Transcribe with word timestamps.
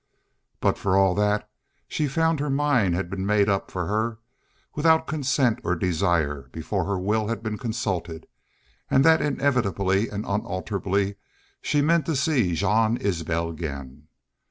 But 0.61 0.79
for 0.79 0.97
all 0.97 1.13
that 1.13 1.47
she 1.87 2.07
found 2.07 2.39
her 2.39 2.49
mind 2.49 2.95
had 2.95 3.07
been 3.07 3.23
made 3.23 3.47
up 3.47 3.69
for 3.69 3.85
her, 3.85 4.17
without 4.73 5.05
consent 5.05 5.59
or 5.63 5.75
desire, 5.75 6.49
before 6.51 6.85
her 6.85 6.97
will 6.97 7.27
had 7.27 7.43
been 7.43 7.59
consulted; 7.59 8.25
and 8.89 9.05
that 9.05 9.21
inevitably 9.21 10.09
and 10.09 10.25
unalterably 10.25 11.17
she 11.61 11.83
meant 11.83 12.07
to 12.07 12.15
see 12.15 12.55
Jean 12.55 12.97
Isbel 12.97 13.47
again. 13.49 14.07